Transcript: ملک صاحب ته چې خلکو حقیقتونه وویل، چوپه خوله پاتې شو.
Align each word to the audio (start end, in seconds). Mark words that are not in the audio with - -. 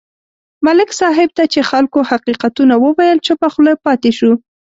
ملک 0.65 0.89
صاحب 0.99 1.29
ته 1.37 1.43
چې 1.53 1.59
خلکو 1.69 1.99
حقیقتونه 2.11 2.73
وویل، 2.83 3.17
چوپه 3.25 3.47
خوله 3.53 3.73
پاتې 3.85 4.11
شو. 4.17 4.31